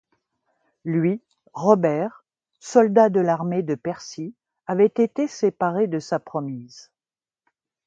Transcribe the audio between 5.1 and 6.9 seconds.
séparé de sa promise.